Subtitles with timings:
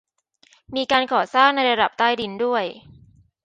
[0.75, 2.63] มีการก่อสร้างในระดับใต้ดินด้วย